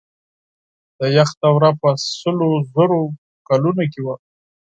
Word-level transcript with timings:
د 0.97 0.99
یخ 1.17 1.29
دوره 1.43 1.71
په 1.81 1.89
سلو 2.19 2.49
زرو 2.73 3.01
کلونو 3.47 3.83
کې 3.91 4.01
وه. 4.05 4.15